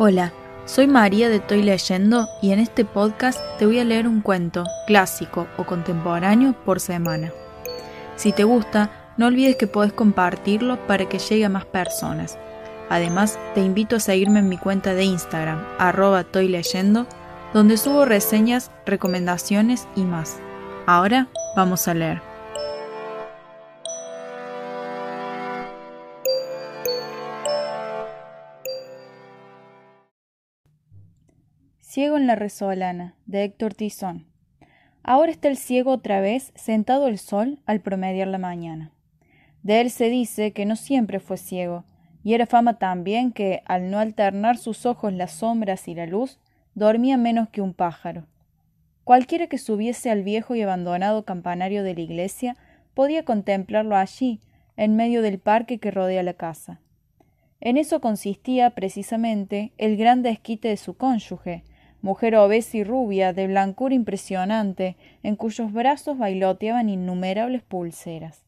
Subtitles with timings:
[0.00, 0.32] Hola,
[0.64, 4.62] soy María de Estoy Leyendo y en este podcast te voy a leer un cuento,
[4.86, 7.32] clásico o contemporáneo, por semana.
[8.14, 12.38] Si te gusta, no olvides que puedes compartirlo para que llegue a más personas.
[12.88, 17.08] Además, te invito a seguirme en mi cuenta de Instagram, arroba Estoy Leyendo,
[17.52, 20.36] donde subo reseñas, recomendaciones y más.
[20.86, 21.26] Ahora
[21.56, 22.27] vamos a leer.
[31.98, 34.24] Ciego en la Resolana, de Héctor Tizón.
[35.02, 38.92] Ahora está el ciego otra vez sentado al sol al promediar la mañana.
[39.64, 41.82] De él se dice que no siempre fue ciego,
[42.22, 46.38] y era fama también que, al no alternar sus ojos las sombras y la luz,
[46.76, 48.28] dormía menos que un pájaro.
[49.02, 52.56] Cualquiera que subiese al viejo y abandonado campanario de la iglesia
[52.94, 54.38] podía contemplarlo allí,
[54.76, 56.80] en medio del parque que rodea la casa.
[57.60, 61.64] En eso consistía precisamente el gran desquite de su cónyuge,
[62.02, 68.44] mujer obesa y rubia, de blancura impresionante, en cuyos brazos bailoteaban innumerables pulseras.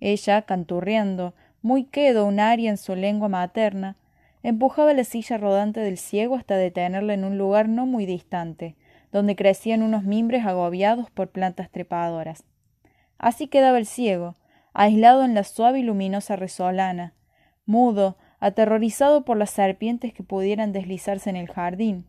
[0.00, 3.96] Ella, canturreando, muy quedo un aria en su lengua materna,
[4.42, 8.76] empujaba la silla rodante del ciego hasta detenerla en un lugar no muy distante,
[9.10, 12.44] donde crecían unos mimbres agobiados por plantas trepadoras.
[13.18, 14.36] Así quedaba el ciego,
[14.74, 17.14] aislado en la suave y luminosa resolana,
[17.64, 22.04] mudo, aterrorizado por las serpientes que pudieran deslizarse en el jardín,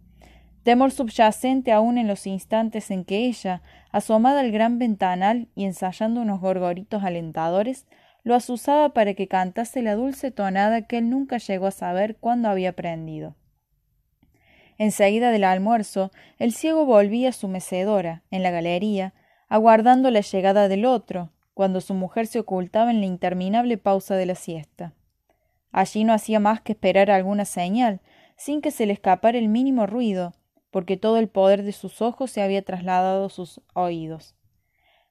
[0.68, 6.20] temor subyacente aún en los instantes en que ella, asomada al gran ventanal y ensayando
[6.20, 7.88] unos gorgoritos alentadores,
[8.24, 12.50] lo asusaba para que cantase la dulce tonada que él nunca llegó a saber cuándo
[12.50, 13.38] había aprendido.
[14.78, 19.14] Enseguida del almuerzo, el ciego volvía a su mecedora, en la galería,
[19.48, 24.26] aguardando la llegada del otro, cuando su mujer se ocultaba en la interminable pausa de
[24.26, 24.94] la siesta.
[25.72, 28.02] Allí no hacía más que esperar alguna señal,
[28.36, 30.34] sin que se le escapara el mínimo ruido,
[30.72, 34.36] porque todo el poder de sus ojos se había trasladado a sus oídos.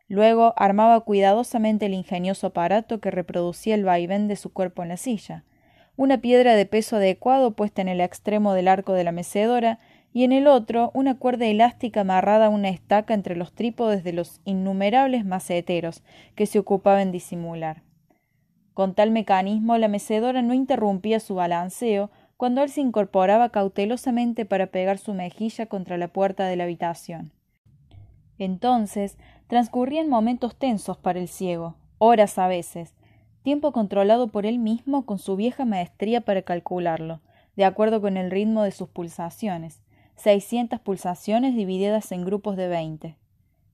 [0.08, 4.96] Luego armaba cuidadosamente el ingenioso aparato que reproducía el vaivén de su cuerpo en la
[4.96, 5.44] silla,
[5.96, 9.78] una piedra de peso adecuado puesta en el extremo del arco de la mecedora
[10.12, 14.12] y en el otro una cuerda elástica amarrada a una estaca entre los trípodes de
[14.12, 16.02] los innumerables maceteros
[16.34, 17.82] que se ocupaba en disimular.
[18.74, 24.66] Con tal mecanismo la mecedora no interrumpía su balanceo cuando él se incorporaba cautelosamente para
[24.66, 27.32] pegar su mejilla contra la puerta de la habitación.
[28.38, 29.16] Entonces
[29.46, 32.94] transcurrían momentos tensos para el ciego, horas a veces,
[33.42, 37.20] tiempo controlado por él mismo con su vieja maestría para calcularlo,
[37.56, 39.82] de acuerdo con el ritmo de sus pulsaciones,
[40.16, 43.16] seiscientas pulsaciones divididas en grupos de veinte.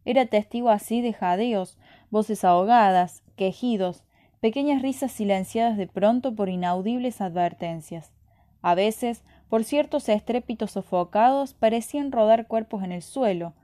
[0.05, 1.79] Era testigo así de jadeos,
[2.11, 4.05] voces ahogadas, quejidos,
[4.41, 8.13] pequeñas risas silenciadas de pronto por inaudibles advertencias.
[8.63, 13.55] A veces, por ciertos estrépitos sofocados, parecían rodar cuerpos en el suelo,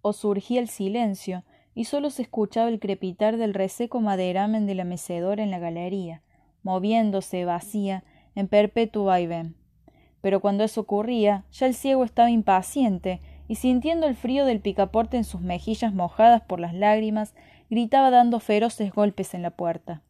[0.00, 1.44] o surgía el silencio,
[1.74, 6.22] y sólo se escuchaba el crepitar del reseco maderamen de la mecedora en la galería,
[6.62, 8.02] moviéndose vacía
[8.34, 9.56] en perpetuo vaivén.
[10.22, 15.16] Pero cuando eso ocurría, ya el ciego estaba impaciente, y sintiendo el frío del picaporte
[15.16, 17.34] en sus mejillas mojadas por las lágrimas,
[17.68, 20.02] gritaba dando feroces golpes en la puerta.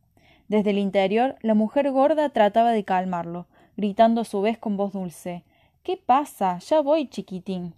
[0.48, 3.46] Desde el interior, la mujer gorda trataba de calmarlo,
[3.76, 5.44] gritando a su vez con voz dulce
[5.86, 6.58] ¿Qué pasa?
[6.58, 7.74] Ya voy, chiquitín.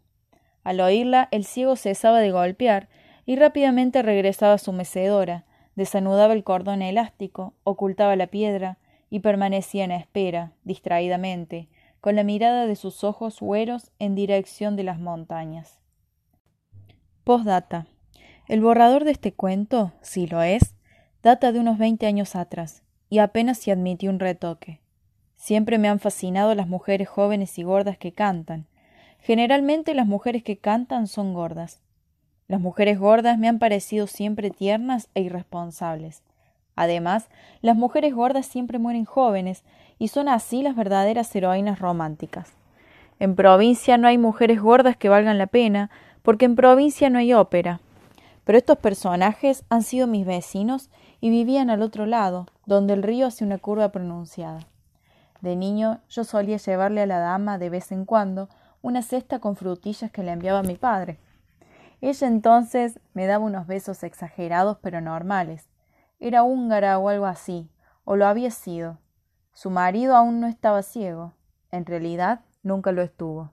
[0.65, 2.89] Al oírla, el ciego cesaba de golpear
[3.27, 5.45] y rápidamente regresaba a su mecedora,
[5.77, 8.79] desanudaba el cordón elástico, ocultaba la piedra
[9.11, 11.69] y permanecía en espera, distraídamente,
[12.01, 15.79] con la mirada de sus ojos hueros en dirección de las montañas.
[17.25, 17.87] Postdata.
[18.47, 20.75] El borrador de este cuento, si lo es,
[21.23, 24.81] data de unos veinte años atrás, y apenas se admitió un retoque.
[25.37, 28.67] Siempre me han fascinado las mujeres jóvenes y gordas que cantan.
[29.21, 31.81] Generalmente las mujeres que cantan son gordas.
[32.49, 36.23] Las mujeres gordas me han parecido siempre tiernas e irresponsables.
[36.77, 37.29] Además,
[37.61, 39.65] las mujeres gordas siempre mueren jóvenes
[39.99, 42.53] y son así las verdaderas heroínas románticas.
[43.19, 45.91] En provincia no hay mujeres gordas que valgan la pena,
[46.23, 47.81] porque en provincia no hay ópera.
[48.49, 50.89] Pero estos personajes han sido mis vecinos
[51.21, 54.61] y vivían al otro lado, donde el río hace una curva pronunciada.
[55.43, 58.49] De niño yo solía llevarle a la dama de vez en cuando
[58.81, 61.19] una cesta con frutillas que le enviaba mi padre.
[62.01, 65.69] Ella entonces me daba unos besos exagerados pero normales.
[66.19, 67.69] Era húngara o algo así,
[68.05, 68.97] o lo había sido.
[69.53, 71.35] Su marido aún no estaba ciego.
[71.71, 73.53] En realidad nunca lo estuvo.